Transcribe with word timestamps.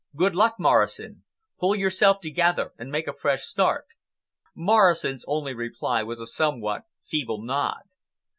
"Good 0.15 0.33
luck, 0.33 0.55
Morrison! 0.59 1.25
Pull 1.59 1.75
yourself 1.75 2.21
together 2.21 2.73
and 2.79 2.89
make 2.91 3.07
a 3.07 3.13
fresh 3.13 3.43
start." 3.43 3.85
Morrison's 4.55 5.23
only 5.27 5.53
reply 5.53 6.01
was 6.01 6.19
a 6.19 6.25
somewhat 6.25 6.85
feeble 7.03 7.43
nod. 7.43 7.83